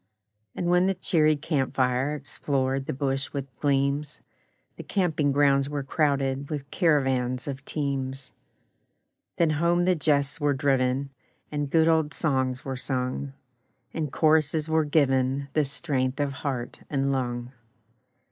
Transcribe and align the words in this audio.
And 0.55 0.65
when 0.65 0.87
the 0.87 0.95
cheery 0.95 1.35
camp 1.35 1.75
fire 1.75 2.15
Explored 2.15 2.87
the 2.87 2.91
bush 2.91 3.31
with 3.33 3.55
gleams, 3.59 4.19
The 4.75 4.81
camping 4.81 5.31
grounds 5.31 5.69
were 5.69 5.83
crowded 5.83 6.49
With 6.49 6.71
caravans 6.71 7.47
of 7.47 7.63
teams; 7.65 8.31
Then 9.37 9.51
home 9.51 9.85
the 9.85 9.93
jests 9.93 10.41
were 10.41 10.55
driven, 10.55 11.11
And 11.51 11.69
good 11.69 11.87
old 11.87 12.15
songs 12.15 12.65
were 12.65 12.75
sung, 12.77 13.33
And 13.93 14.11
choruses 14.11 14.67
were 14.67 14.85
given 14.85 15.49
The 15.53 15.63
strength 15.63 16.19
of 16.19 16.31
heart 16.33 16.79
and 16.89 17.11
lung. 17.11 17.51